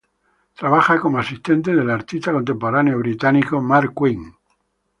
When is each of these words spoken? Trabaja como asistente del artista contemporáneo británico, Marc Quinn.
Trabaja 0.55 0.99
como 0.99 1.19
asistente 1.19 1.75
del 1.75 1.87
artista 1.91 2.31
contemporáneo 2.33 2.97
británico, 2.97 3.61
Marc 3.61 3.93
Quinn. 3.95 4.33